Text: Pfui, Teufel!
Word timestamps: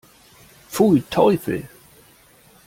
Pfui, 0.71 1.03
Teufel! 1.11 1.67